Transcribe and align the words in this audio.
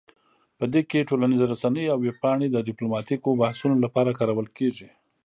په 0.57 0.65
دې 0.73 0.81
کې 0.89 1.07
ټولنیز 1.09 1.41
رسنۍ 1.51 1.85
او 1.89 1.97
ویب 2.03 2.17
پاڼې 2.23 2.47
د 2.51 2.57
ډیپلوماتیکو 2.67 3.37
بحثونو 3.41 3.75
لپاره 3.85 4.17
کارول 4.19 4.47
کیږي 4.57 4.87